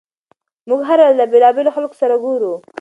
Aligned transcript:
موږ 0.69 0.81
هره 0.89 1.03
ورځ 1.05 1.15
له 1.19 1.25
بېلابېلو 1.31 1.73
خلکو 1.75 1.95
سره 2.01 2.13
ګورو. 2.23 2.53